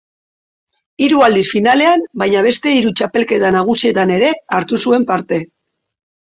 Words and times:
Hiru 1.07 1.21
aldiz 1.25 1.43
finalean 1.49 2.07
baina 2.23 2.43
beste 2.49 2.75
hiru 2.79 2.95
txapelketa 3.03 3.53
nagusietan 3.59 4.17
ere 4.19 4.35
hartu 4.59 4.85
zuen 4.89 5.09
parte. 5.15 5.43